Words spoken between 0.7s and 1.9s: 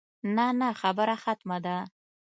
خبره ختمه ده.